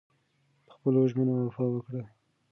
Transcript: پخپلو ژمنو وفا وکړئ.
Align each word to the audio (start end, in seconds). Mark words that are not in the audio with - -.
پخپلو 0.67 1.01
ژمنو 1.11 1.33
وفا 1.45 1.63
وکړئ. 1.69 2.03